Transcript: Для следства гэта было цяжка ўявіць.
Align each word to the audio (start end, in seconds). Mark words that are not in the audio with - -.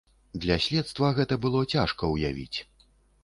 Для 0.43 0.55
следства 0.67 1.11
гэта 1.19 1.37
было 1.45 1.61
цяжка 1.75 2.09
ўявіць. 2.13 2.57